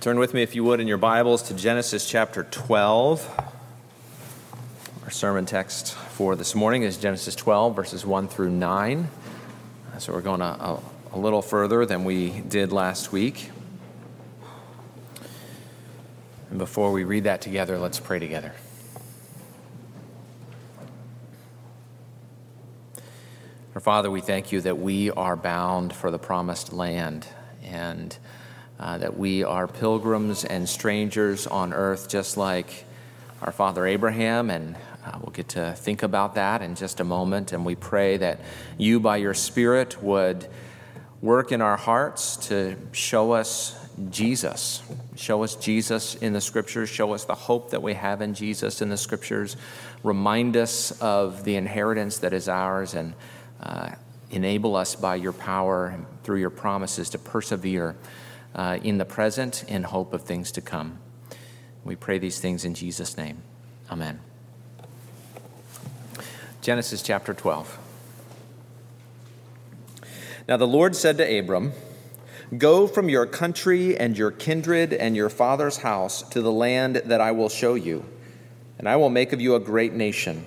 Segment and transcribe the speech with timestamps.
[0.00, 3.50] Turn with me, if you would, in your Bibles to Genesis chapter 12.
[5.04, 9.08] Our sermon text for this morning is Genesis 12, verses 1 through 9.
[9.98, 10.82] So we're going a, a,
[11.12, 13.50] a little further than we did last week.
[16.50, 18.52] And before we read that together, let's pray together.
[23.74, 27.28] Our Father, we thank you that we are bound for the promised land
[27.64, 28.18] and
[28.78, 32.84] uh, that we are pilgrims and strangers on earth, just like
[33.42, 34.50] our father Abraham.
[34.50, 37.52] And uh, we'll get to think about that in just a moment.
[37.52, 38.40] And we pray that
[38.76, 40.46] you, by your Spirit, would
[41.22, 44.82] work in our hearts to show us Jesus.
[45.16, 46.90] Show us Jesus in the scriptures.
[46.90, 49.56] Show us the hope that we have in Jesus in the scriptures.
[50.02, 53.14] Remind us of the inheritance that is ours and
[53.62, 53.90] uh,
[54.30, 57.96] enable us by your power and through your promises to persevere
[58.56, 60.98] uh, in the present in hope of things to come.
[61.84, 63.42] We pray these things in Jesus' name.
[63.90, 64.18] Amen.
[66.62, 67.78] Genesis chapter 12.
[70.48, 71.72] Now the Lord said to Abram,
[72.56, 77.20] Go from your country and your kindred and your father's house to the land that
[77.20, 78.04] I will show you,
[78.78, 80.46] and I will make of you a great nation.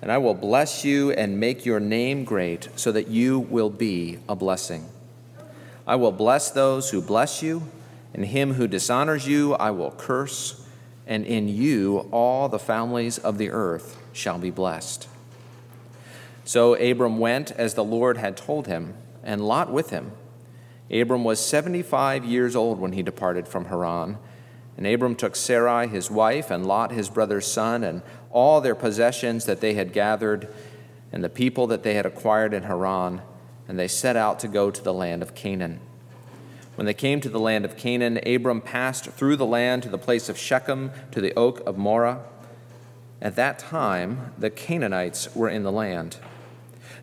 [0.00, 4.18] And I will bless you and make your name great, so that you will be
[4.28, 4.88] a blessing.
[5.86, 7.68] I will bless those who bless you,
[8.14, 10.64] and him who dishonors you I will curse,
[11.06, 15.08] and in you all the families of the earth shall be blessed.
[16.44, 20.12] So Abram went as the Lord had told him, and Lot with him.
[20.90, 24.18] Abram was 75 years old when he departed from Haran.
[24.76, 29.46] And Abram took Sarai his wife, and Lot his brother's son, and all their possessions
[29.46, 30.48] that they had gathered,
[31.12, 33.22] and the people that they had acquired in Haran
[33.72, 35.80] and they set out to go to the land of Canaan.
[36.74, 39.96] When they came to the land of Canaan, Abram passed through the land to the
[39.96, 42.18] place of Shechem, to the oak of Moreh.
[43.22, 46.18] At that time, the Canaanites were in the land.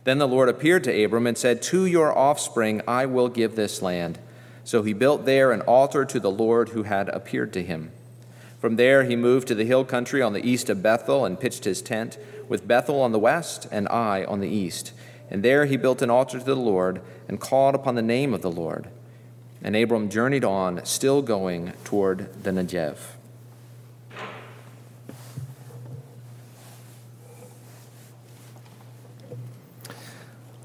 [0.03, 3.81] Then the Lord appeared to Abram and said, To your offspring I will give this
[3.81, 4.19] land.
[4.63, 7.91] So he built there an altar to the Lord who had appeared to him.
[8.59, 11.63] From there he moved to the hill country on the east of Bethel and pitched
[11.63, 14.93] his tent, with Bethel on the west and Ai on the east.
[15.29, 18.41] And there he built an altar to the Lord and called upon the name of
[18.41, 18.89] the Lord.
[19.61, 22.97] And Abram journeyed on, still going toward the Negev.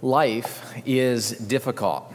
[0.00, 2.12] Life is difficult.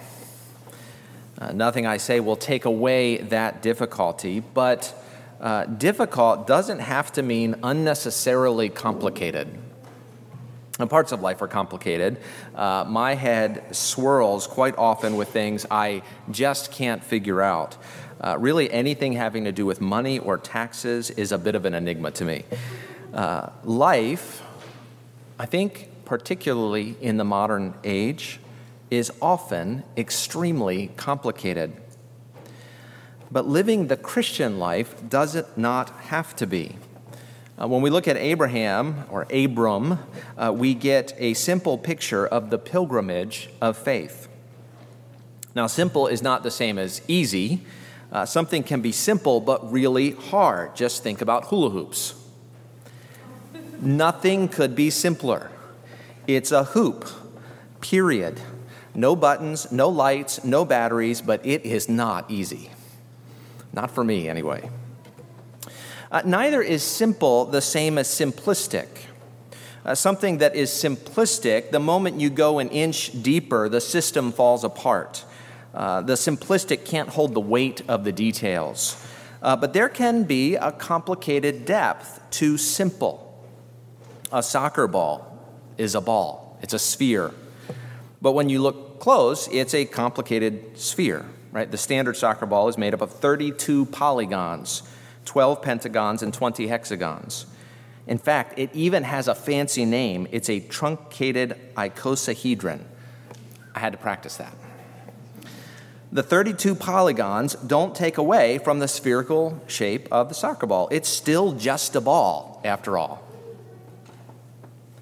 [1.39, 4.93] Uh, nothing I say will take away that difficulty, but
[5.41, 9.47] uh, difficult doesn't have to mean unnecessarily complicated.
[10.87, 12.17] Parts of life are complicated.
[12.55, 17.75] Uh, my head swirls quite often with things I just can't figure out.
[18.21, 21.73] Uh, really, anything having to do with money or taxes is a bit of an
[21.73, 22.45] enigma to me.
[23.13, 24.41] Uh, life,
[25.37, 28.39] I think, particularly in the modern age,
[28.89, 31.73] is often extremely complicated.
[33.31, 36.77] But living the Christian life does it not have to be.
[37.59, 39.99] Uh, when we look at Abraham or Abram,
[40.37, 44.29] uh, we get a simple picture of the pilgrimage of faith.
[45.55, 47.61] Now, simple is not the same as easy.
[48.13, 50.73] Uh, something can be simple but really hard.
[50.73, 52.15] Just think about hula hoops.
[53.81, 55.51] Nothing could be simpler.
[56.27, 57.09] It's a hoop,
[57.81, 58.39] period.
[58.95, 62.71] No buttons, no lights, no batteries, but it is not easy.
[63.73, 64.69] Not for me, anyway.
[66.11, 68.87] Uh, neither is simple the same as simplistic.
[69.85, 74.63] Uh, something that is simplistic, the moment you go an inch deeper, the system falls
[74.63, 75.23] apart.
[75.73, 79.05] Uh, the simplistic can't hold the weight of the details.
[79.41, 83.25] Uh, but there can be a complicated depth to simple.
[84.31, 85.37] A soccer ball
[85.77, 87.31] is a ball, it's a sphere.
[88.21, 91.69] But when you look close, it's a complicated sphere, right?
[91.69, 94.83] The standard soccer ball is made up of 32 polygons
[95.29, 97.45] 12 pentagons, and 20 hexagons.
[98.07, 100.27] In fact, it even has a fancy name.
[100.31, 102.79] It's a truncated icosahedron.
[103.75, 104.51] I had to practice that.
[106.11, 110.87] The 32 polygons don't take away from the spherical shape of the soccer ball.
[110.89, 113.21] It's still just a ball, after all.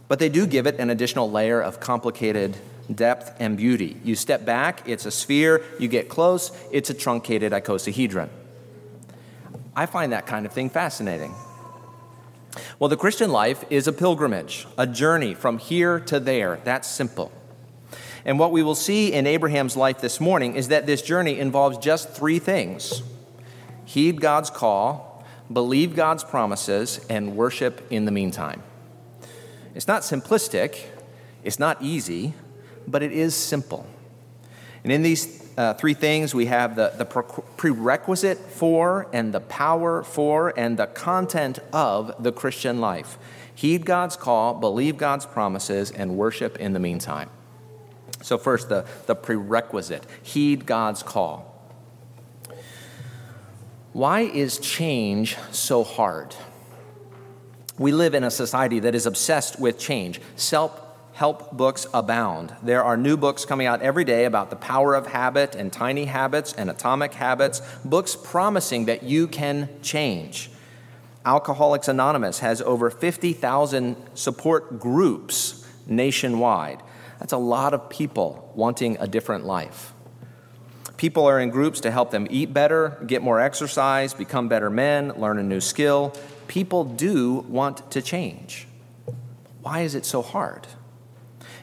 [0.10, 2.58] But they do give it an additional layer of complicated
[2.94, 3.96] depth and beauty.
[4.04, 5.64] You step back, it's a sphere.
[5.80, 8.28] You get close, it's a truncated icosahedron.
[9.78, 11.36] I find that kind of thing fascinating.
[12.80, 16.60] Well, the Christian life is a pilgrimage, a journey from here to there.
[16.64, 17.32] That's simple.
[18.26, 21.78] And what we will see in Abraham's life this morning is that this journey involves
[21.78, 23.04] just three things
[23.86, 28.64] heed God's call, believe God's promises, and worship in the meantime.
[29.76, 30.86] It's not simplistic,
[31.44, 32.34] it's not easy,
[32.88, 33.86] but it is simple.
[34.84, 40.04] And in these uh, three things we have the, the prerequisite for, and the power
[40.04, 43.18] for, and the content of the Christian life.
[43.56, 47.32] Heed God's call, believe God's promises, and worship in the meantime.
[48.22, 51.54] So, first, the, the prerequisite heed God's call.
[53.94, 56.36] Why is change so hard?
[57.80, 60.22] We live in a society that is obsessed with change.
[60.36, 60.87] Self
[61.18, 62.56] help books abound.
[62.62, 66.06] There are new books coming out every day about the power of habit and tiny
[66.06, 70.52] habits and atomic habits, books promising that you can change.
[71.26, 76.84] Alcoholics Anonymous has over 50,000 support groups nationwide.
[77.18, 79.94] That's a lot of people wanting a different life.
[80.98, 85.14] People are in groups to help them eat better, get more exercise, become better men,
[85.18, 86.14] learn a new skill.
[86.48, 88.68] People do want to change.
[89.64, 90.68] Why is it so hard?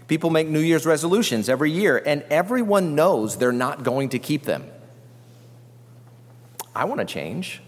[0.06, 4.43] People make New Year's resolutions every year, and everyone knows they're not going to keep
[4.43, 4.71] them.
[6.75, 7.62] I want to change.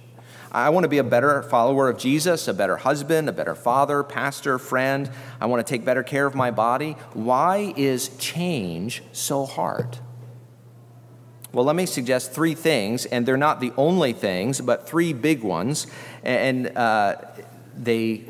[0.53, 4.03] I want to be a better follower of Jesus, a better husband, a better father,
[4.03, 5.11] pastor, friend.
[5.41, 6.93] I want to take better care of my body.
[7.15, 9.99] Why is change so hard?
[11.53, 15.43] Well, let me suggest three things, and they're not the only things, but three big
[15.43, 15.87] ones,
[16.23, 17.17] and uh,
[17.75, 18.25] they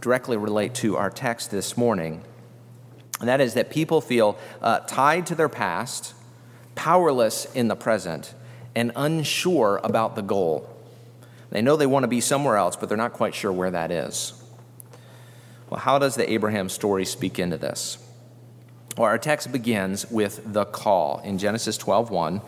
[0.00, 2.22] directly relate to our text this morning.
[3.22, 6.12] And that is that people feel uh, tied to their past,
[6.74, 8.34] powerless in the present,
[8.74, 10.68] and unsure about the goal.
[11.50, 13.92] They know they want to be somewhere else, but they're not quite sure where that
[13.92, 14.42] is.
[15.70, 17.96] Well, how does the Abraham story speak into this?
[18.96, 22.42] Well, our text begins with the call in Genesis 12:1.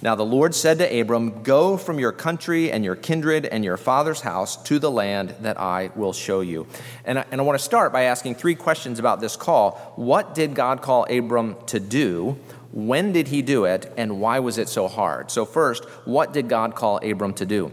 [0.00, 3.76] Now the Lord said to Abram, Go from your country and your kindred and your
[3.76, 6.68] father's house to the land that I will show you.
[7.04, 9.92] And I, and I want to start by asking three questions about this call.
[9.96, 12.38] What did God call Abram to do?
[12.70, 13.92] When did he do it?
[13.96, 15.32] And why was it so hard?
[15.32, 17.72] So, first, what did God call Abram to do?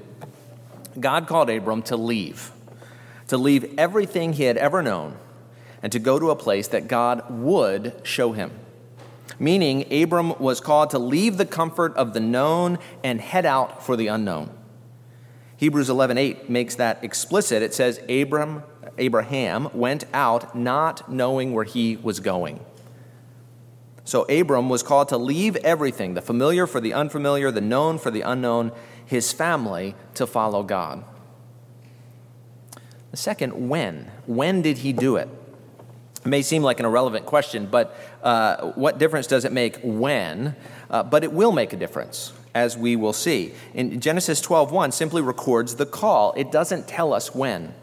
[1.00, 2.52] God called Abram to leave,
[3.28, 5.18] to leave everything he had ever known,
[5.84, 8.52] and to go to a place that God would show him.
[9.40, 13.96] Meaning, Abram was called to leave the comfort of the known and head out for
[13.96, 14.50] the unknown.
[15.58, 17.64] Hebrews 11:8 makes that explicit.
[17.64, 18.64] It says Abram
[18.98, 22.60] Abraham went out not knowing where he was going.
[24.04, 28.12] So Abram was called to leave everything, the familiar for the unfamiliar, the known for
[28.12, 28.72] the unknown,
[29.04, 31.04] his family to follow God.
[33.12, 34.12] The second, when?
[34.28, 35.28] When did he do it?
[36.24, 37.96] It may seem like an irrelevant question, but
[38.26, 40.56] uh, what difference does it make when?
[40.90, 43.54] Uh, but it will make a difference, as we will see.
[43.74, 46.34] In Genesis 12:1 simply records the call.
[46.36, 47.74] It doesn't tell us when.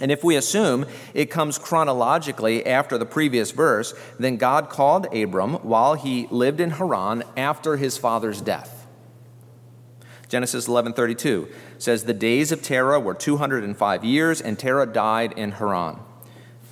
[0.00, 0.84] And if we assume
[1.14, 6.72] it comes chronologically after the previous verse, then God called Abram while he lived in
[6.72, 8.86] Haran after his father's death.
[10.28, 16.00] Genesis 11:32 says the days of Terah were 205 years and Terah died in Haran.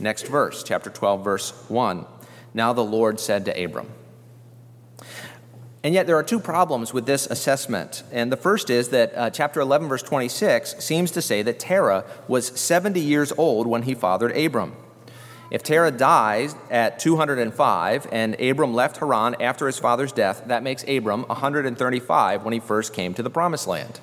[0.00, 2.04] Next verse, chapter 12 verse 1.
[2.54, 3.88] Now the Lord said to Abram.
[5.82, 8.04] And yet there are two problems with this assessment.
[8.10, 12.06] And the first is that uh, chapter 11 verse 26 seems to say that Terah
[12.26, 14.76] was 70 years old when he fathered Abram.
[15.50, 20.84] If Terah dies at 205 and Abram left Haran after his father's death, that makes
[20.88, 24.00] Abram 135 when he first came to the promised land.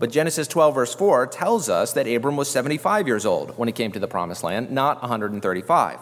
[0.00, 3.72] But Genesis 12, verse 4, tells us that Abram was 75 years old when he
[3.72, 5.98] came to the promised land, not 135.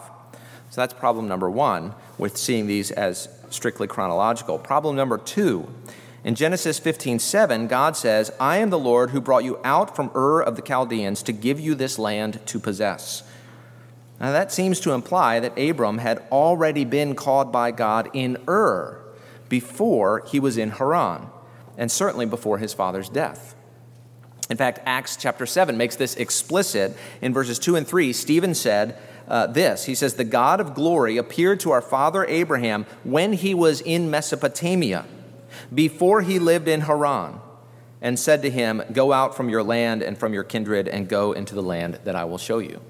[0.69, 4.59] So that's problem number one with seeing these as strictly chronological.
[4.59, 5.67] Problem number two
[6.23, 10.11] in Genesis 15, 7, God says, I am the Lord who brought you out from
[10.13, 13.23] Ur of the Chaldeans to give you this land to possess.
[14.19, 19.01] Now, that seems to imply that Abram had already been called by God in Ur
[19.47, 21.27] before he was in Haran,
[21.77, 23.55] and certainly before his father's death.
[24.49, 26.97] In fact, Acts chapter 7 makes this explicit.
[27.21, 28.97] In verses 2 and 3, Stephen said
[29.29, 33.53] uh, this He says, The God of glory appeared to our father Abraham when he
[33.53, 35.05] was in Mesopotamia,
[35.73, 37.39] before he lived in Haran,
[38.01, 41.31] and said to him, Go out from your land and from your kindred and go
[41.31, 42.81] into the land that I will show you.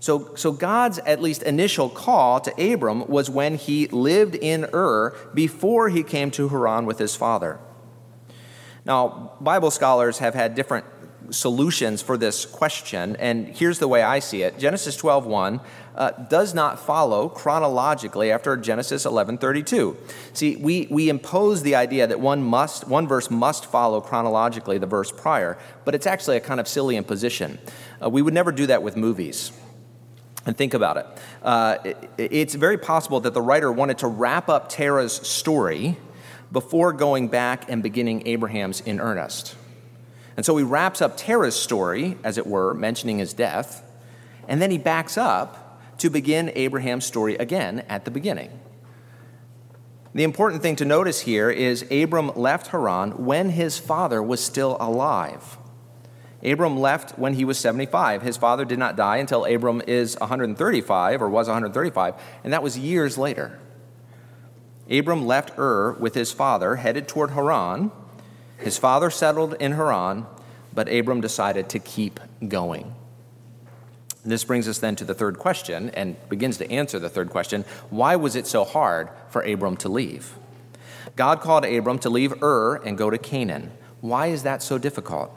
[0.00, 5.14] So, so God's at least initial call to Abram was when he lived in Ur
[5.34, 7.58] before he came to Haran with his father.
[8.84, 10.86] Now, Bible scholars have had different
[11.30, 14.58] solutions for this question, and here's the way I see it.
[14.58, 15.60] Genesis 12:1
[15.94, 19.96] uh, does not follow chronologically after Genesis 11:32.
[20.32, 24.86] See, we, we impose the idea that one must one verse must follow chronologically the
[24.86, 27.58] verse prior, but it's actually a kind of silly imposition.
[28.02, 29.52] Uh, we would never do that with movies.
[30.46, 31.06] And think about it.
[31.42, 32.10] Uh, it.
[32.16, 35.98] It's very possible that the writer wanted to wrap up Terah's story
[36.50, 39.54] before going back and beginning Abraham's in earnest.
[40.38, 43.82] And so he wraps up Terah's story, as it were, mentioning his death,
[44.46, 48.60] and then he backs up to begin Abraham's story again at the beginning.
[50.14, 54.76] The important thing to notice here is Abram left Haran when his father was still
[54.78, 55.58] alive.
[56.44, 58.22] Abram left when he was 75.
[58.22, 62.14] His father did not die until Abram is 135 or was 135,
[62.44, 63.58] and that was years later.
[64.88, 67.90] Abram left Ur with his father, headed toward Haran.
[68.58, 70.26] His father settled in Haran,
[70.74, 72.94] but Abram decided to keep going.
[74.24, 77.64] This brings us then to the third question and begins to answer the third question
[77.88, 80.34] why was it so hard for Abram to leave?
[81.16, 83.72] God called Abram to leave Ur and go to Canaan.
[84.00, 85.36] Why is that so difficult?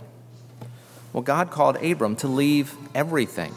[1.14, 3.54] Well, God called Abram to leave everything.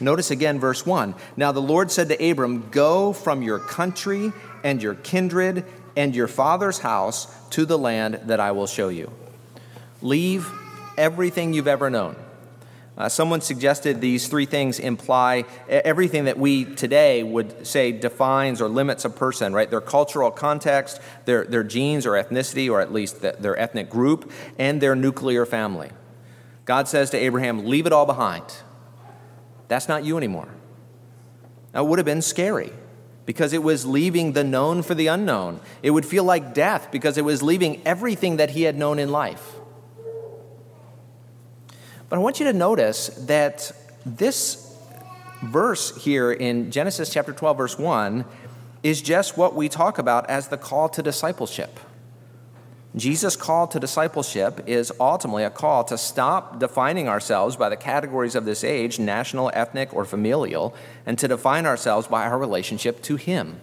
[0.00, 1.14] Notice again verse 1.
[1.36, 5.64] Now the Lord said to Abram, Go from your country and your kindred
[5.96, 9.12] and your father's house to the land that I will show you.
[10.02, 10.50] Leave
[10.96, 12.16] everything you've ever known.
[12.96, 18.68] Uh, someone suggested these three things imply everything that we today would say defines or
[18.68, 19.68] limits a person, right?
[19.68, 24.30] Their cultural context, their, their genes or ethnicity, or at least the, their ethnic group,
[24.58, 25.90] and their nuclear family.
[26.66, 28.44] God says to Abraham, Leave it all behind.
[29.66, 30.48] That's not you anymore.
[31.74, 32.72] It would have been scary
[33.26, 35.60] because it was leaving the known for the unknown.
[35.82, 39.10] It would feel like death because it was leaving everything that he had known in
[39.10, 39.54] life.
[42.08, 43.72] But I want you to notice that
[44.04, 44.76] this
[45.42, 48.24] verse here in Genesis chapter 12, verse 1,
[48.82, 51.80] is just what we talk about as the call to discipleship.
[52.96, 58.36] Jesus' call to discipleship is ultimately a call to stop defining ourselves by the categories
[58.36, 60.74] of this age, national, ethnic, or familial,
[61.04, 63.60] and to define ourselves by our relationship to Him.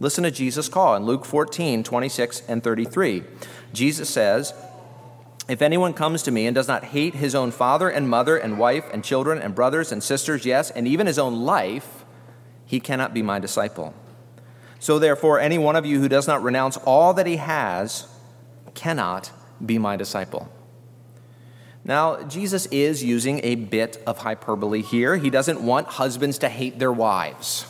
[0.00, 3.24] Listen to Jesus' call in Luke 14, 26 and 33.
[3.72, 4.52] Jesus says,
[5.48, 8.58] If anyone comes to me and does not hate his own father and mother and
[8.58, 12.04] wife and children and brothers and sisters, yes, and even his own life,
[12.66, 13.94] he cannot be my disciple.
[14.78, 18.08] So therefore, any one of you who does not renounce all that he has,
[18.74, 19.30] cannot
[19.64, 20.48] be my disciple.
[21.84, 25.16] Now, Jesus is using a bit of hyperbole here.
[25.16, 27.66] He doesn't want husbands to hate their wives.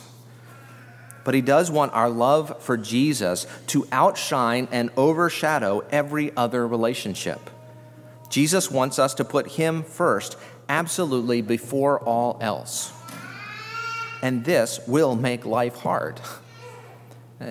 [1.23, 7.49] But he does want our love for Jesus to outshine and overshadow every other relationship.
[8.29, 10.37] Jesus wants us to put him first,
[10.69, 12.91] absolutely before all else.
[14.21, 16.19] And this will make life hard.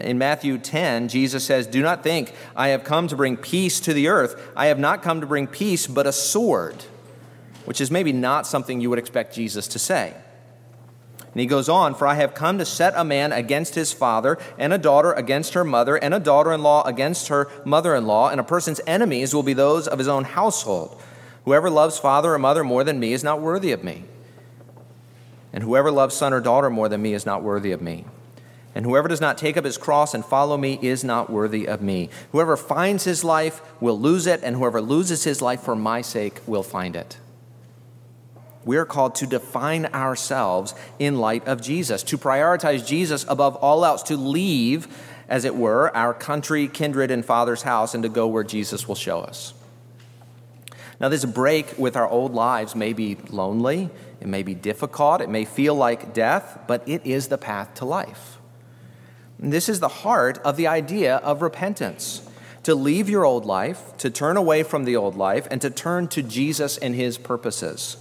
[0.01, 3.93] In Matthew 10, Jesus says, Do not think I have come to bring peace to
[3.93, 4.51] the earth.
[4.57, 6.85] I have not come to bring peace, but a sword,
[7.65, 10.15] which is maybe not something you would expect Jesus to say.
[11.33, 14.39] And he goes on, For I have come to set a man against his father,
[14.59, 18.07] and a daughter against her mother, and a daughter in law against her mother in
[18.07, 21.01] law, and a person's enemies will be those of his own household.
[21.45, 24.05] Whoever loves father or mother more than me is not worthy of me.
[25.53, 28.05] And whoever loves son or daughter more than me is not worthy of me.
[28.75, 31.83] And whoever does not take up his cross and follow me is not worthy of
[31.83, 32.09] me.
[32.33, 36.41] Whoever finds his life will lose it, and whoever loses his life for my sake
[36.47, 37.19] will find it.
[38.65, 43.85] We are called to define ourselves in light of Jesus, to prioritize Jesus above all
[43.85, 44.87] else, to leave,
[45.29, 48.95] as it were, our country, kindred, and Father's house, and to go where Jesus will
[48.95, 49.53] show us.
[51.01, 55.29] Now, this break with our old lives may be lonely, it may be difficult, it
[55.29, 58.39] may feel like death, but it is the path to life.
[59.51, 62.23] This is the heart of the idea of repentance
[62.63, 66.07] to leave your old life, to turn away from the old life, and to turn
[66.09, 67.97] to Jesus and his purposes.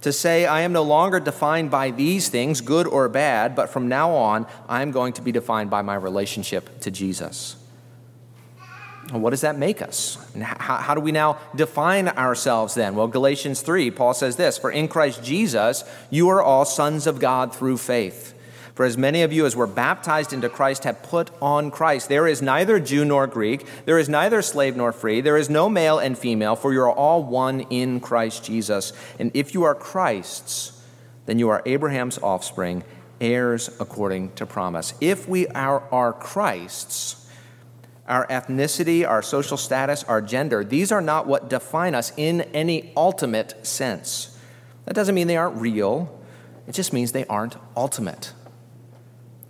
[0.00, 3.86] To say, I am no longer defined by these things, good or bad, but from
[3.86, 7.56] now on, I am going to be defined by my relationship to Jesus.
[9.12, 10.16] What does that make us?
[10.40, 12.96] How, how, do we now define ourselves then?
[12.96, 17.20] Well, Galatians 3, Paul says this For in Christ Jesus, you are all sons of
[17.20, 18.34] God through faith.
[18.74, 22.08] For as many of you as were baptized into Christ have put on Christ.
[22.08, 25.68] There is neither Jew nor Greek, there is neither slave nor free, there is no
[25.68, 28.92] male and female, for you are all one in Christ Jesus.
[29.18, 30.82] And if you are Christ's,
[31.26, 32.82] then you are Abraham's offspring,
[33.20, 34.94] heirs according to promise.
[35.00, 37.28] If we are, are Christ's,
[38.08, 42.92] our ethnicity, our social status, our gender, these are not what define us in any
[42.96, 44.36] ultimate sense.
[44.86, 46.18] That doesn't mean they aren't real,
[46.66, 48.32] it just means they aren't ultimate.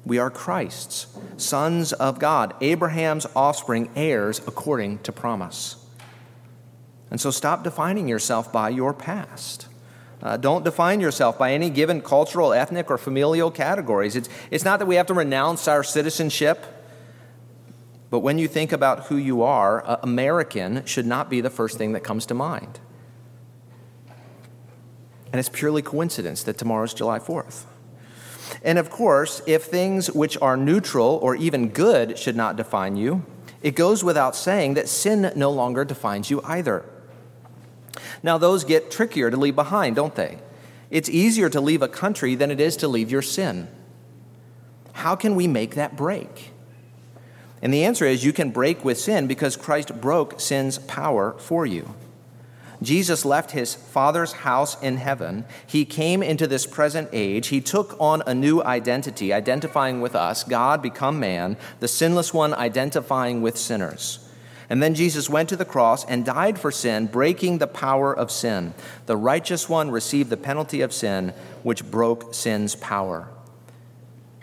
[0.04, 1.06] We are Christ's,
[1.36, 5.76] sons of God, Abraham's offspring, heirs according to promise.
[7.10, 9.68] And so stop defining yourself by your past.
[10.22, 14.16] Uh, don't define yourself by any given cultural, ethnic, or familial categories.
[14.16, 16.64] It's, it's not that we have to renounce our citizenship,
[18.08, 21.76] but when you think about who you are, uh, American should not be the first
[21.78, 22.78] thing that comes to mind.
[25.32, 27.64] And it's purely coincidence that tomorrow's July 4th.
[28.62, 33.24] And of course, if things which are neutral or even good should not define you,
[33.62, 36.84] it goes without saying that sin no longer defines you either.
[38.22, 40.38] Now, those get trickier to leave behind, don't they?
[40.90, 43.68] It's easier to leave a country than it is to leave your sin.
[44.92, 46.50] How can we make that break?
[47.62, 51.64] And the answer is you can break with sin because Christ broke sin's power for
[51.64, 51.94] you.
[52.84, 55.44] Jesus left his Father's house in heaven.
[55.66, 57.48] He came into this present age.
[57.48, 62.54] He took on a new identity, identifying with us, God become man, the sinless one
[62.54, 64.26] identifying with sinners.
[64.70, 68.30] And then Jesus went to the cross and died for sin, breaking the power of
[68.30, 68.72] sin.
[69.04, 73.28] The righteous one received the penalty of sin, which broke sin's power.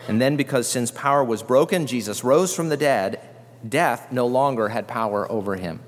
[0.06, 3.20] And then, because sin's power was broken, Jesus rose from the dead.
[3.68, 5.80] Death no longer had power over him.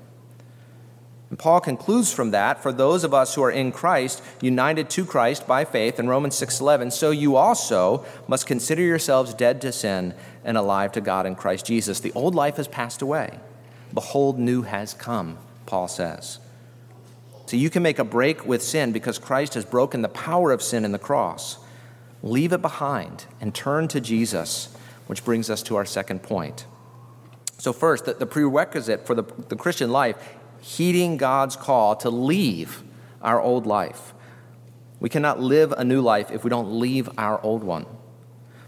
[1.33, 5.03] And Paul concludes from that for those of us who are in Christ, united to
[5.03, 10.13] Christ by faith in Romans 6:11, so you also must consider yourselves dead to sin
[10.45, 11.99] and alive to God in Christ Jesus.
[11.99, 13.39] The old life has passed away.
[13.95, 16.37] Behold, new has come, Paul says.
[17.47, 20.61] So you can make a break with sin because Christ has broken the power of
[20.61, 21.57] sin in the cross.
[22.21, 24.69] Leave it behind and turn to Jesus,
[25.07, 26.67] which brings us to our second point.
[27.57, 30.17] So, first, the, the prerequisite for the, the Christian life
[30.63, 32.83] heeding God's call to leave
[33.21, 34.13] our old life.
[35.01, 37.85] We cannot live a new life if we don't leave our old one.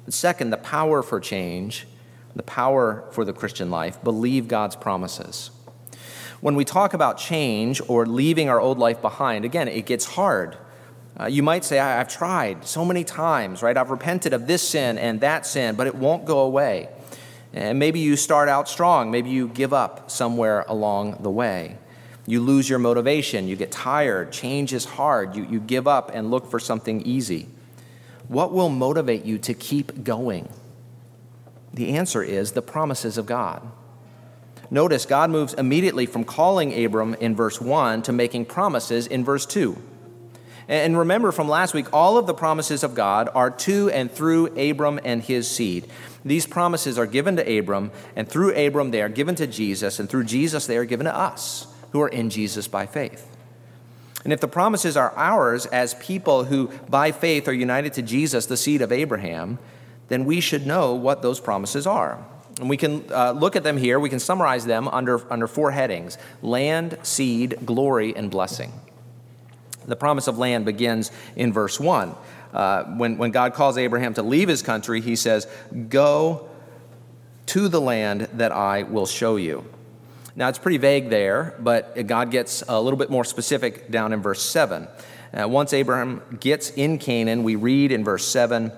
[0.03, 1.87] But second, the power for change,
[2.35, 5.51] the power for the Christian life, believe God's promises.
[6.41, 10.57] When we talk about change or leaving our old life behind, again, it gets hard.
[11.17, 13.77] Uh, you might say, I've tried so many times, right?
[13.77, 16.89] I've repented of this sin and that sin, but it won't go away.
[17.53, 21.77] And maybe you start out strong, maybe you give up somewhere along the way.
[22.27, 26.31] You lose your motivation, you get tired, change is hard, you, you give up and
[26.31, 27.47] look for something easy.
[28.27, 30.49] What will motivate you to keep going?
[31.73, 33.61] The answer is the promises of God.
[34.71, 39.45] Notice God moves immediately from calling Abram in verse 1 to making promises in verse
[39.45, 39.79] 2.
[40.67, 44.47] And remember from last week, all of the promises of God are to and through
[44.57, 45.85] Abram and his seed.
[46.23, 50.09] These promises are given to Abram, and through Abram they are given to Jesus, and
[50.09, 53.25] through Jesus they are given to us who are in Jesus by faith.
[54.25, 58.47] And if the promises are ours as people who by faith are united to Jesus,
[58.47, 59.59] the seed of Abraham,
[60.09, 62.21] then we should know what those promises are.
[62.59, 65.71] And we can uh, look at them here, we can summarize them under, under four
[65.71, 68.73] headings land, seed, glory, and blessing.
[69.87, 72.13] The promise of land begins in verse 1.
[72.53, 75.47] Uh, when, when God calls Abraham to leave his country, he says,
[75.87, 76.49] Go
[77.45, 79.63] to the land that I will show you.
[80.37, 84.21] Now, it's pretty vague there, but God gets a little bit more specific down in
[84.21, 84.87] verse 7.
[85.33, 88.71] Uh, once Abraham gets in Canaan, we read in verse 7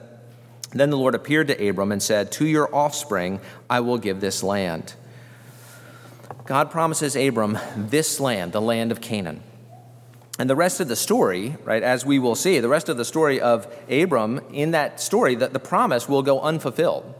[0.72, 3.39] Then the Lord appeared to Abram and said, To your offspring
[3.70, 4.93] I will give this land.
[6.46, 9.41] God promises Abram this land, the land of Canaan.
[10.39, 13.06] And the rest of the story, right, as we will see, the rest of the
[13.06, 17.15] story of Abram, in that story, that the promise will go unfulfilled.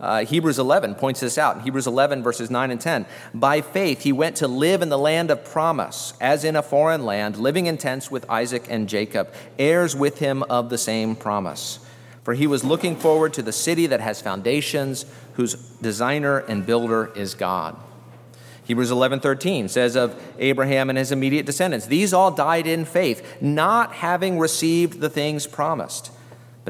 [0.00, 1.56] Uh, Hebrews 11 points this out.
[1.56, 3.04] In Hebrews 11, verses 9 and 10.
[3.34, 7.04] By faith, he went to live in the land of promise, as in a foreign
[7.04, 11.80] land, living in tents with Isaac and Jacob, heirs with him of the same promise.
[12.24, 17.12] For he was looking forward to the city that has foundations, whose designer and builder
[17.14, 17.76] is God.
[18.64, 23.94] Hebrews 11:13 says of Abraham and his immediate descendants, these all died in faith, not
[23.94, 26.10] having received the things promised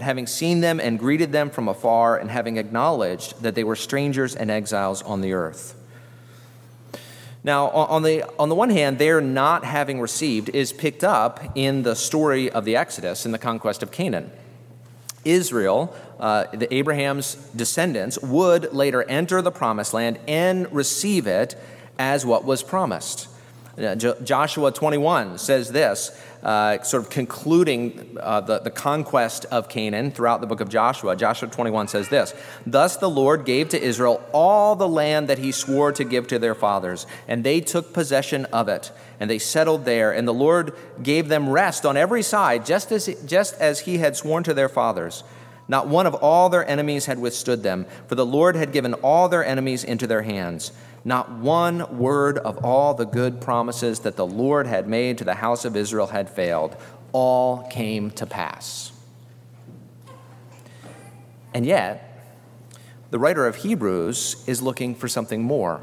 [0.00, 3.76] but having seen them and greeted them from afar, and having acknowledged that they were
[3.76, 5.74] strangers and exiles on the earth.
[7.44, 11.82] Now, on the, on the one hand, their not having received is picked up in
[11.82, 14.30] the story of the Exodus and the conquest of Canaan.
[15.26, 21.60] Israel, uh, the Abraham's descendants, would later enter the promised land and receive it
[21.98, 23.28] as what was promised.
[23.76, 30.10] Uh, Joshua 21 says this, uh, sort of concluding uh, the, the conquest of Canaan
[30.10, 31.14] throughout the book of Joshua.
[31.16, 32.34] Joshua 21 says this
[32.66, 36.38] Thus the Lord gave to Israel all the land that he swore to give to
[36.38, 40.12] their fathers, and they took possession of it, and they settled there.
[40.12, 44.16] And the Lord gave them rest on every side, just as, just as he had
[44.16, 45.24] sworn to their fathers.
[45.70, 49.28] Not one of all their enemies had withstood them, for the Lord had given all
[49.28, 50.72] their enemies into their hands.
[51.04, 55.34] Not one word of all the good promises that the Lord had made to the
[55.34, 56.76] house of Israel had failed.
[57.12, 58.92] All came to pass.
[61.54, 62.06] And yet,
[63.10, 65.80] the writer of Hebrews is looking for something more.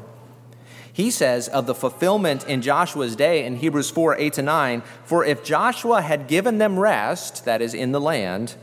[0.92, 5.24] He says of the fulfillment in Joshua's day in Hebrews 4 8 to 9, for
[5.24, 8.56] if Joshua had given them rest, that is, in the land,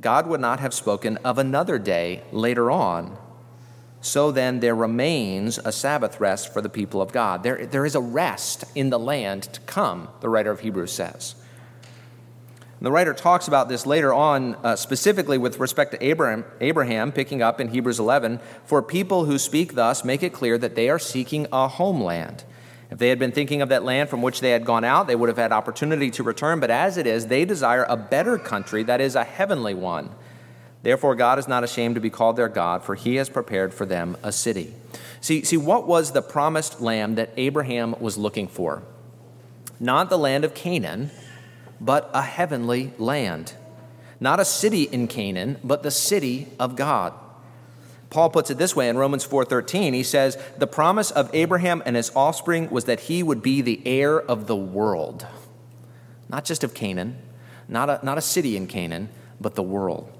[0.00, 3.16] God would not have spoken of another day later on.
[4.06, 7.42] So then, there remains a Sabbath rest for the people of God.
[7.42, 11.34] There, there is a rest in the land to come, the writer of Hebrews says.
[12.78, 17.10] And the writer talks about this later on, uh, specifically with respect to Abraham, Abraham,
[17.10, 18.38] picking up in Hebrews 11.
[18.64, 22.44] For people who speak thus make it clear that they are seeking a homeland.
[22.92, 25.16] If they had been thinking of that land from which they had gone out, they
[25.16, 26.60] would have had opportunity to return.
[26.60, 30.10] But as it is, they desire a better country, that is, a heavenly one.
[30.82, 33.86] Therefore, God is not ashamed to be called their God, for he has prepared for
[33.86, 34.74] them a city.
[35.20, 38.82] See, see, what was the promised land that Abraham was looking for?
[39.80, 41.10] Not the land of Canaan,
[41.80, 43.54] but a heavenly land.
[44.20, 47.12] Not a city in Canaan, but the city of God.
[48.08, 49.92] Paul puts it this way in Romans 4:13.
[49.92, 53.82] He says, "The promise of Abraham and his offspring was that he would be the
[53.84, 55.26] heir of the world."
[56.28, 57.16] Not just of Canaan,
[57.68, 59.08] not a, not a city in Canaan,
[59.40, 60.10] but the world.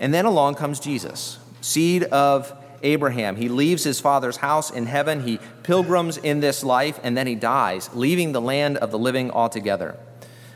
[0.00, 3.36] And then along comes Jesus, seed of Abraham.
[3.36, 7.34] He leaves his father's house in heaven, he pilgrims in this life, and then he
[7.34, 9.96] dies, leaving the land of the living altogether.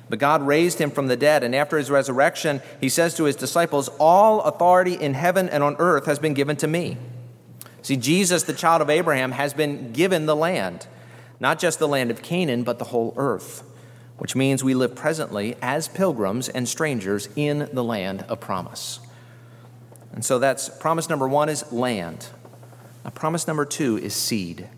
[0.08, 3.36] But God raised him from the dead, and after his resurrection, he says to his
[3.36, 6.96] disciples, All authority in heaven and on earth has been given to me.
[7.82, 10.86] See, Jesus, the child of Abraham, has been given the land,
[11.38, 13.62] not just the land of Canaan, but the whole earth,
[14.16, 19.00] which means we live presently as pilgrims and strangers in the land of promise.
[20.14, 22.28] And so that's promise number one is land.
[23.04, 24.68] Now, promise number two is seed.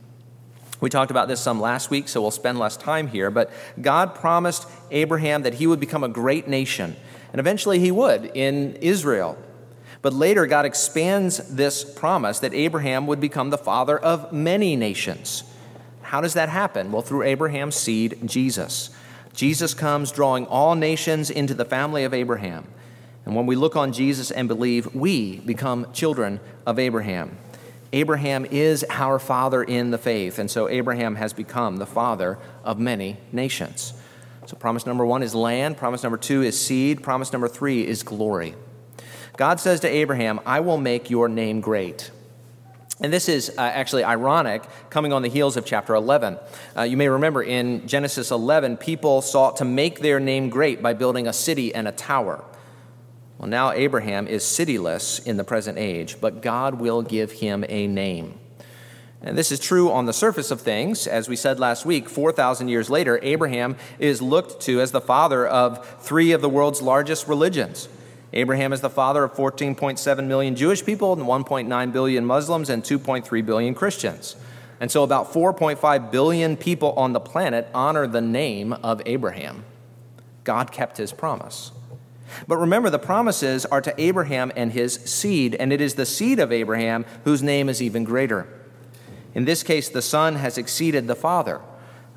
[0.81, 3.31] We talked about this some last week, so we'll spend less time here.
[3.31, 6.97] But God promised Abraham that he would become a great nation,
[7.33, 9.39] and eventually he would in Israel.
[10.03, 15.45] But later, God expands this promise that Abraham would become the father of many nations.
[16.03, 16.93] How does that happen?
[16.93, 18.91] Well, through Abraham's seed, Jesus.
[19.35, 22.67] Jesus comes drawing all nations into the family of Abraham.
[23.27, 27.37] And when we look on Jesus and believe, we become children of Abraham.
[27.93, 32.79] Abraham is our father in the faith, and so Abraham has become the father of
[32.79, 33.93] many nations.
[34.47, 38.05] So, promise number one is land, promise number two is seed, promise number three is
[38.05, 38.55] glory.
[39.37, 42.11] God says to Abraham, I will make your name great.
[43.01, 46.39] And this is uh, actually ironic, coming on the heels of chapter 11.
[46.77, 50.95] Uh, you may remember in Genesis 11, people sought to make their name great by
[50.95, 52.45] building a city and a tower.
[53.39, 57.87] Well, now Abraham is cityless in the present age, but God will give him a
[57.87, 58.39] name.
[59.23, 61.07] And this is true on the surface of things.
[61.07, 65.47] As we said last week, 4,000 years later, Abraham is looked to as the father
[65.47, 67.89] of three of the world's largest religions.
[68.33, 73.47] Abraham is the father of 14.7 million Jewish people and 1.9 billion Muslims and 2.3
[73.47, 74.37] billion Christians.
[74.81, 79.65] And so about 4.5 billion people on the planet honor the name of Abraham.
[80.45, 81.73] God kept his promise.
[82.47, 86.39] But remember, the promises are to Abraham and his seed, and it is the seed
[86.39, 88.49] of Abraham whose name is even greater.
[89.35, 91.61] In this case, the Son has exceeded the Father.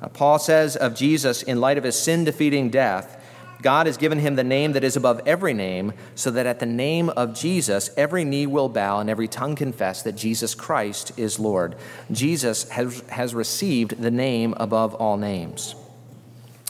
[0.00, 3.18] Uh, Paul says of Jesus, in light of his sin defeating death,
[3.62, 6.66] God has given him the name that is above every name, so that at the
[6.66, 11.38] name of Jesus, every knee will bow and every tongue confess that Jesus Christ is
[11.38, 11.76] Lord.
[12.10, 15.74] Jesus has, has received the name above all names.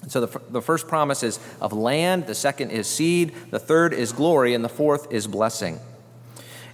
[0.09, 4.13] So the, the first promise is of land, the second is seed, the third is
[4.13, 5.79] glory, and the fourth is blessing.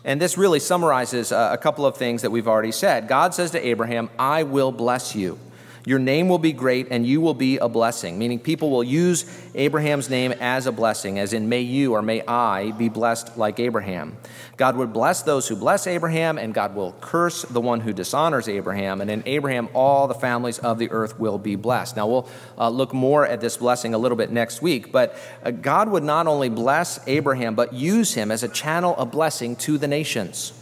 [0.05, 3.09] And this really summarizes a, a couple of things that we've already said.
[3.09, 5.39] God says to Abraham, I will bless you.
[5.87, 9.25] Your name will be great and you will be a blessing, meaning people will use
[9.55, 13.61] Abraham's name as a blessing, as in, may you or may I be blessed like
[13.61, 14.18] Abraham.
[14.57, 18.49] God would bless those who bless Abraham, and God will curse the one who dishonors
[18.49, 19.01] Abraham.
[19.01, 21.96] And in Abraham, all the families of the earth will be blessed.
[21.96, 25.53] Now, we'll uh, look more at this blessing a little bit next week, but uh,
[25.53, 29.79] God would not only bless Abraham, but use him as a channel of blessing to
[29.79, 30.53] the nations.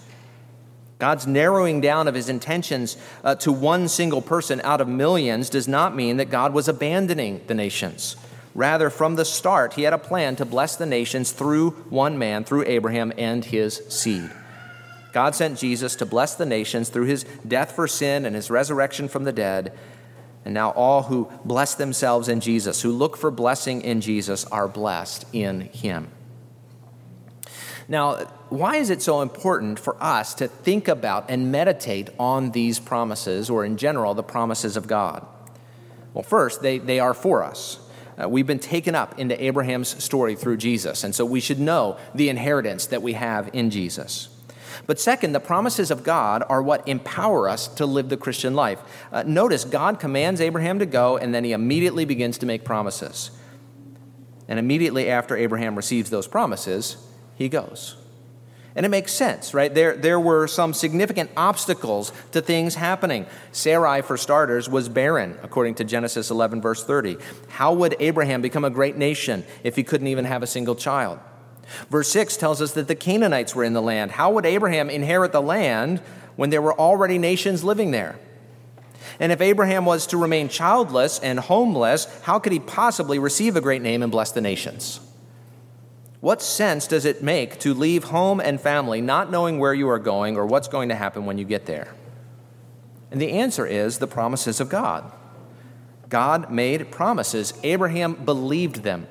[0.98, 5.66] God's narrowing down of his intentions uh, to one single person out of millions does
[5.66, 8.16] not mean that God was abandoning the nations.
[8.54, 12.44] Rather, from the start, he had a plan to bless the nations through one man,
[12.44, 14.30] through Abraham and his seed.
[15.12, 19.08] God sent Jesus to bless the nations through his death for sin and his resurrection
[19.08, 19.72] from the dead.
[20.44, 24.68] And now, all who bless themselves in Jesus, who look for blessing in Jesus, are
[24.68, 26.08] blessed in him.
[27.88, 28.26] Now,
[28.58, 33.50] why is it so important for us to think about and meditate on these promises,
[33.50, 35.26] or in general, the promises of God?
[36.12, 37.80] Well, first, they, they are for us.
[38.20, 41.98] Uh, we've been taken up into Abraham's story through Jesus, and so we should know
[42.14, 44.28] the inheritance that we have in Jesus.
[44.86, 48.80] But second, the promises of God are what empower us to live the Christian life.
[49.10, 53.30] Uh, notice, God commands Abraham to go, and then he immediately begins to make promises.
[54.46, 56.96] And immediately after Abraham receives those promises,
[57.34, 57.96] he goes.
[58.76, 59.72] And it makes sense, right?
[59.72, 63.26] There, there were some significant obstacles to things happening.
[63.52, 67.16] Sarai, for starters, was barren, according to Genesis 11, verse 30.
[67.50, 71.20] How would Abraham become a great nation if he couldn't even have a single child?
[71.88, 74.10] Verse 6 tells us that the Canaanites were in the land.
[74.10, 76.00] How would Abraham inherit the land
[76.34, 78.18] when there were already nations living there?
[79.20, 83.60] And if Abraham was to remain childless and homeless, how could he possibly receive a
[83.60, 84.98] great name and bless the nations?
[86.24, 89.98] What sense does it make to leave home and family not knowing where you are
[89.98, 91.94] going or what's going to happen when you get there?
[93.10, 95.12] And the answer is the promises of God.
[96.08, 97.52] God made promises.
[97.62, 99.06] Abraham believed them.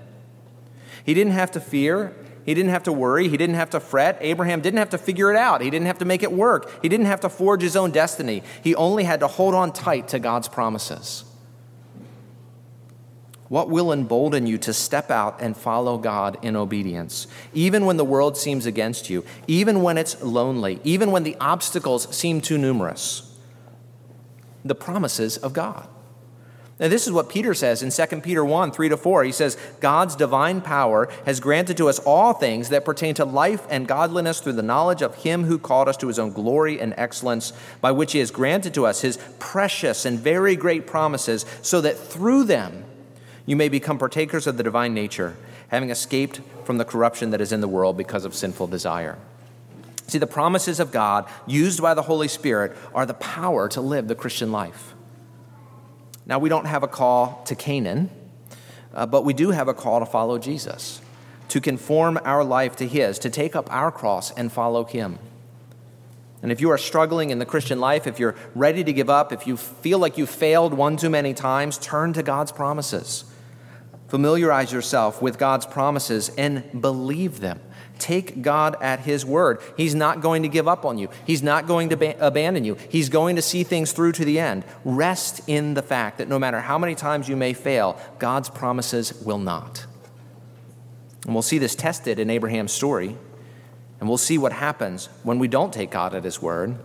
[1.05, 2.15] He didn't have to fear.
[2.47, 3.27] He didn't have to worry.
[3.27, 4.17] He didn't have to fret.
[4.19, 5.61] Abraham didn't have to figure it out.
[5.61, 6.81] He didn't have to make it work.
[6.81, 8.41] He didn't have to forge his own destiny.
[8.63, 11.25] He only had to hold on tight to God's promises.
[13.53, 18.03] What will embolden you to step out and follow God in obedience, even when the
[18.03, 23.31] world seems against you, even when it's lonely, even when the obstacles seem too numerous?
[24.65, 25.87] The promises of God.
[26.79, 29.23] Now, this is what Peter says in 2 Peter 1 3 to 4.
[29.23, 33.67] He says, God's divine power has granted to us all things that pertain to life
[33.69, 36.95] and godliness through the knowledge of Him who called us to His own glory and
[36.97, 41.81] excellence, by which He has granted to us His precious and very great promises, so
[41.81, 42.85] that through them
[43.45, 45.35] you may become partakers of the divine nature,
[45.67, 49.17] having escaped from the corruption that is in the world because of sinful desire.
[50.07, 54.07] See, the promises of God, used by the Holy Spirit, are the power to live
[54.07, 54.93] the Christian life.
[56.25, 58.09] Now, we don't have a call to Canaan,
[58.93, 61.01] uh, but we do have a call to follow Jesus,
[61.49, 65.19] to conform our life to His, to take up our cross and follow Him.
[66.41, 69.31] And if you are struggling in the Christian life, if you're ready to give up,
[69.31, 73.23] if you feel like you've failed one too many times, turn to God's promises.
[74.13, 77.59] Familiarize yourself with God's promises and believe them.
[77.97, 79.59] Take God at His word.
[79.75, 82.77] He's not going to give up on you, He's not going to ba- abandon you.
[82.89, 84.65] He's going to see things through to the end.
[84.85, 89.19] Rest in the fact that no matter how many times you may fail, God's promises
[89.25, 89.87] will not.
[91.25, 93.17] And we'll see this tested in Abraham's story.
[93.99, 96.77] And we'll see what happens when we don't take God at His word.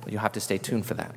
[0.00, 1.14] But you'll have to stay tuned for that.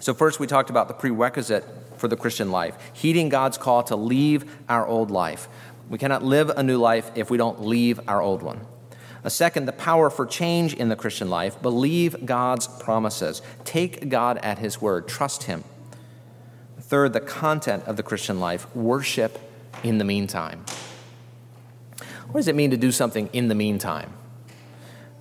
[0.00, 1.66] So, first, we talked about the prerequisite
[1.98, 5.48] for the Christian life, heeding God's call to leave our old life.
[5.90, 8.60] We cannot live a new life if we don't leave our old one.
[9.24, 11.60] A second, the power for change in the Christian life.
[11.60, 13.42] Believe God's promises.
[13.64, 15.08] Take God at His word.
[15.08, 15.64] Trust Him.
[16.80, 18.74] Third, the content of the Christian life.
[18.76, 19.38] Worship
[19.82, 20.64] in the meantime.
[22.28, 24.12] What does it mean to do something in the meantime?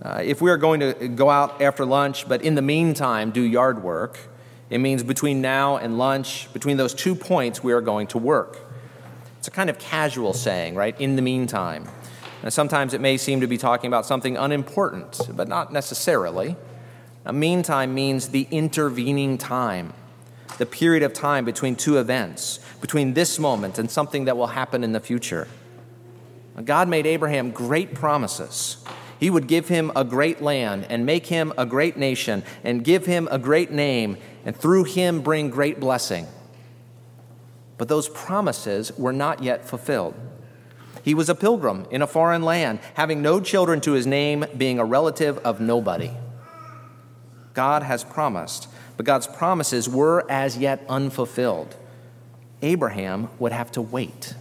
[0.02, 3.42] Uh, if we are going to go out after lunch, but in the meantime do
[3.42, 4.20] yard work,
[4.70, 8.60] it means between now and lunch, between those two points, we are going to work.
[9.40, 11.00] It's a kind of casual saying, right?
[11.00, 11.88] In the meantime.
[12.44, 16.56] And sometimes it may seem to be talking about something unimportant, but not necessarily.
[17.26, 19.94] A meantime means the intervening time,
[20.58, 24.84] the period of time between two events, between this moment and something that will happen
[24.84, 25.48] in the future.
[26.64, 28.84] God made Abraham great promises.
[29.20, 33.06] He would give him a great land and make him a great nation and give
[33.06, 36.26] him a great name and through him bring great blessing.
[37.78, 40.16] But those promises were not yet fulfilled.
[41.04, 44.80] He was a pilgrim in a foreign land, having no children to his name, being
[44.80, 46.12] a relative of nobody.
[47.54, 51.76] God has promised, but God's promises were as yet unfulfilled.
[52.62, 54.34] Abraham would have to wait.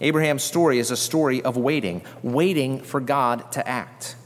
[0.00, 4.16] Abraham's story is a story of waiting, waiting for God to act.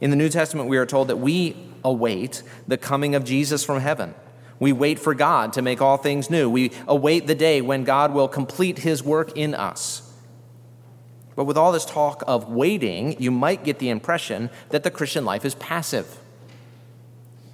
[0.00, 3.80] In the New Testament, we are told that we await the coming of Jesus from
[3.80, 4.14] heaven.
[4.58, 6.50] We wait for God to make all things new.
[6.50, 10.02] We await the day when God will complete his work in us.
[11.36, 15.24] But with all this talk of waiting, you might get the impression that the Christian
[15.24, 16.18] life is passive.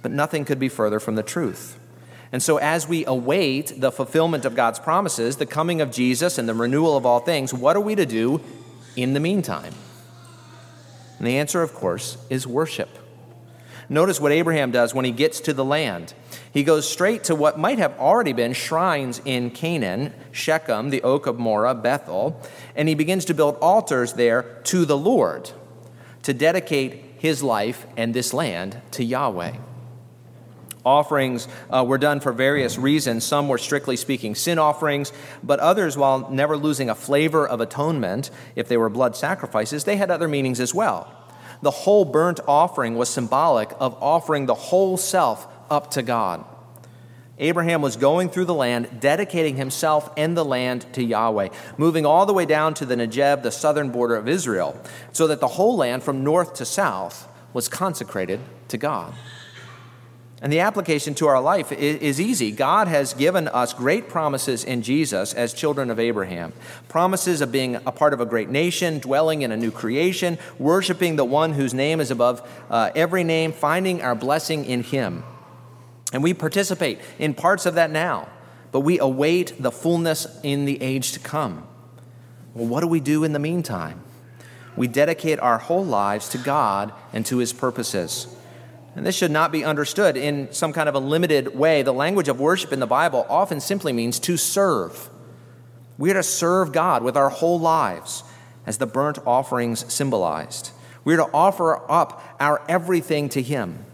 [0.01, 1.79] But nothing could be further from the truth.
[2.31, 6.49] And so, as we await the fulfillment of God's promises, the coming of Jesus, and
[6.49, 8.41] the renewal of all things, what are we to do
[8.95, 9.73] in the meantime?
[11.19, 12.89] And the answer, of course, is worship.
[13.93, 16.15] Notice what Abraham does when he gets to the land.
[16.51, 21.27] He goes straight to what might have already been shrines in Canaan, Shechem, the oak
[21.27, 22.41] of Moreh, Bethel,
[22.75, 25.51] and he begins to build altars there to the Lord
[26.23, 29.57] to dedicate his life and this land to Yahweh.
[30.83, 33.23] Offerings uh, were done for various reasons.
[33.23, 38.31] Some were strictly speaking sin offerings, but others, while never losing a flavor of atonement,
[38.55, 41.22] if they were blood sacrifices, they had other meanings as well.
[41.63, 46.43] The whole burnt offering was symbolic of offering the whole self up to God.
[47.39, 51.47] Abraham was going through the land, dedicating himself and the land to Yahweh,
[51.77, 54.77] moving all the way down to the Negev, the southern border of Israel,
[55.13, 59.13] so that the whole land from north to south was consecrated to God.
[60.43, 62.51] And the application to our life is easy.
[62.51, 66.51] God has given us great promises in Jesus as children of Abraham
[66.89, 71.15] promises of being a part of a great nation, dwelling in a new creation, worshiping
[71.15, 75.23] the one whose name is above uh, every name, finding our blessing in Him.
[76.11, 78.27] And we participate in parts of that now,
[78.73, 81.65] but we await the fullness in the age to come.
[82.53, 84.03] Well, what do we do in the meantime?
[84.75, 88.27] We dedicate our whole lives to God and to His purposes.
[88.95, 91.81] And this should not be understood in some kind of a limited way.
[91.81, 95.09] The language of worship in the Bible often simply means to serve.
[95.97, 98.23] We are to serve God with our whole lives,
[98.65, 100.71] as the burnt offerings symbolized.
[101.03, 103.85] We are to offer up our everything to Him.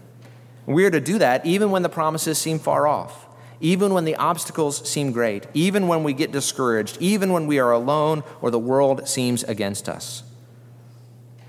[0.66, 3.26] We are to do that even when the promises seem far off,
[3.60, 7.72] even when the obstacles seem great, even when we get discouraged, even when we are
[7.72, 10.22] alone or the world seems against us.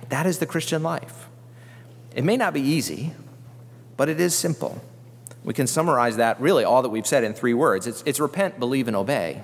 [0.09, 1.29] That is the Christian life.
[2.15, 3.13] It may not be easy,
[4.01, 4.81] but it is simple.
[5.43, 8.59] We can summarize that really all that we've said in three words it's, it's repent,
[8.59, 9.43] believe, and obey.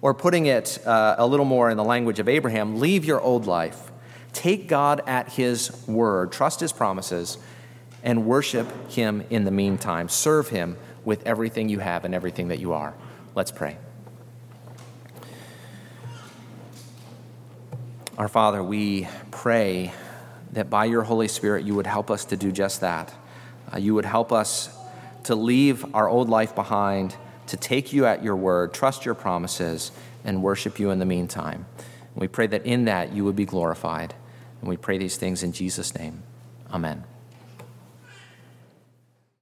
[0.00, 3.48] Or putting it uh, a little more in the language of Abraham, leave your old
[3.48, 3.90] life.
[4.32, 7.36] Take God at his word, trust his promises,
[8.04, 10.08] and worship him in the meantime.
[10.08, 12.94] Serve him with everything you have and everything that you are.
[13.34, 13.76] Let's pray.
[18.16, 19.92] Our Father, we pray
[20.52, 23.12] that by your Holy Spirit you would help us to do just that
[23.74, 24.76] uh, you would help us
[25.24, 29.90] to leave our old life behind, to take you at your word, trust your promises,
[30.24, 31.66] and worship you in the meantime.
[31.76, 34.14] And we pray that in that you would be glorified.
[34.60, 36.22] And we pray these things in Jesus' name.
[36.72, 37.04] Amen.